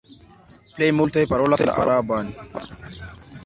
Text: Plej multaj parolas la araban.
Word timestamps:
Plej 0.77 0.87
multaj 1.01 1.27
parolas 1.35 1.65
la 1.71 1.77
araban. 1.85 2.35